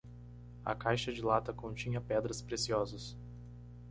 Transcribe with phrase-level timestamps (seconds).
[0.65, 3.15] A caixa de lata continha pedras preciosas.